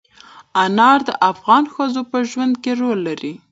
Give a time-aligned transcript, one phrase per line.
[0.63, 3.33] انار د افغان ښځو په ژوند کې رول لري.